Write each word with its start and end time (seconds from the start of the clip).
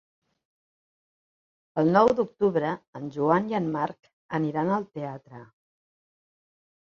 El 1.81 1.91
nou 1.97 2.09
d'octubre 2.19 2.71
en 2.99 3.05
Joan 3.17 3.51
i 3.53 3.57
en 3.59 3.69
Marc 3.75 4.09
aniran 4.39 4.71
al 4.77 4.87
teatre. 4.99 5.43